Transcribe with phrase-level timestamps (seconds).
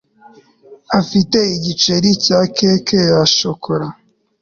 [0.99, 1.93] afite igice
[2.23, 3.87] cya cake ya shokora